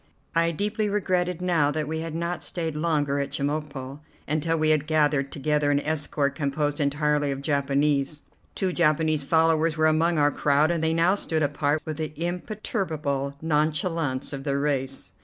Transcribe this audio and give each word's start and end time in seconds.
I 0.33 0.49
deeply 0.49 0.89
regretted 0.89 1.43
now 1.43 1.69
that 1.69 1.87
we 1.87 1.99
had 1.99 2.15
not 2.15 2.41
stayed 2.41 2.73
longer 2.73 3.19
at 3.19 3.29
Chemulpo 3.29 3.99
until 4.27 4.57
we 4.57 4.71
had 4.71 4.87
gathered 4.87 5.31
together 5.31 5.69
an 5.69 5.79
escort 5.79 6.33
composed 6.33 6.79
entirely 6.79 7.29
of 7.29 7.43
Japanese. 7.43 8.23
Two 8.55 8.73
Japanese 8.73 9.23
followers 9.23 9.77
were 9.77 9.85
among 9.85 10.17
our 10.17 10.31
crowd, 10.31 10.71
and 10.71 10.83
they 10.83 10.95
now 10.95 11.13
stood 11.13 11.43
apart 11.43 11.83
with 11.85 11.97
the 11.97 12.13
imperturbable 12.19 13.37
nonchalance 13.43 14.33
of 14.33 14.43
their 14.43 14.57
race. 14.59 15.11